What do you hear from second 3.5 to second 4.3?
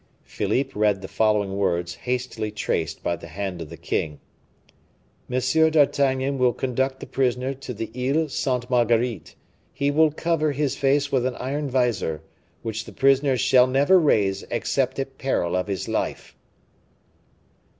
of the king: